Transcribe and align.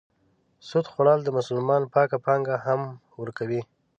سود 0.67 0.85
خوړل 0.91 1.19
د 1.23 1.29
مسلمان 1.37 1.81
پاکه 1.93 2.17
پانګه 2.25 2.55
هم 2.65 2.81
ورکوي. 3.21 3.61